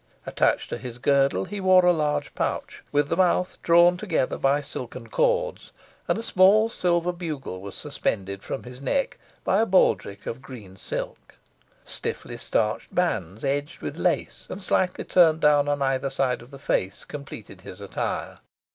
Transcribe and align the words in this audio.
Attached 0.25 0.69
to 0.69 0.79
his 0.79 0.97
girdle 0.97 1.45
he 1.45 1.61
wore 1.61 1.85
a 1.85 1.93
large 1.93 2.33
pouch, 2.33 2.81
with 2.91 3.09
the 3.09 3.15
mouth 3.15 3.59
drawn 3.61 3.97
together 3.97 4.39
by 4.39 4.59
silken 4.59 5.05
cords, 5.09 5.71
and 6.07 6.17
a 6.17 6.23
small 6.23 6.69
silver 6.69 7.11
bugle 7.13 7.61
was 7.61 7.75
suspended 7.75 8.41
from 8.41 8.63
his 8.63 8.81
neck 8.81 9.19
by 9.43 9.61
a 9.61 9.65
baldric 9.67 10.25
of 10.25 10.41
green 10.41 10.75
silk. 10.75 11.35
Stiffly 11.83 12.37
starched 12.37 12.95
bands, 12.95 13.43
edged 13.45 13.83
with 13.83 13.95
lace, 13.99 14.47
and 14.49 14.63
slightly 14.63 15.05
turned 15.05 15.41
down 15.41 15.67
on 15.67 15.83
either 15.83 16.09
side 16.09 16.41
of 16.41 16.49
the 16.49 16.57
face, 16.57 17.05
completed 17.05 17.61
his 17.61 17.79
attire. 17.79 18.39